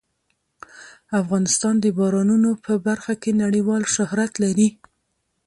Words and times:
افغانستان 1.21 1.75
د 1.81 1.85
بارانونو 1.97 2.49
په 2.65 2.73
برخه 2.87 3.13
کې 3.21 3.31
نړیوال 3.43 3.83
شهرت 3.95 4.31
لري. 4.43 4.69